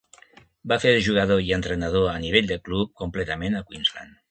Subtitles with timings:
[0.71, 4.19] Va fer de jugador i entrenador a nivell de club completament a Queensland.